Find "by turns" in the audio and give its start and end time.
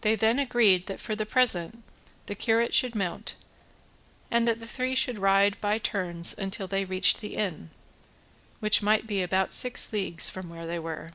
5.60-6.32